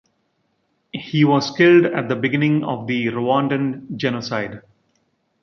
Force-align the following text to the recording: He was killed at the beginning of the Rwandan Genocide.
He 0.93 1.23
was 1.25 1.51
killed 1.51 1.85
at 1.85 2.09
the 2.09 2.15
beginning 2.15 2.63
of 2.63 2.87
the 2.87 3.09
Rwandan 3.09 3.95
Genocide. 3.97 4.63